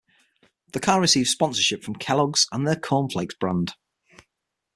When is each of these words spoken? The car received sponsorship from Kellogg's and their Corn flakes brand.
The 0.71 0.79
car 0.79 0.99
received 0.99 1.29
sponsorship 1.29 1.83
from 1.83 1.93
Kellogg's 1.93 2.47
and 2.51 2.65
their 2.67 2.75
Corn 2.75 3.07
flakes 3.07 3.35
brand. 3.35 3.75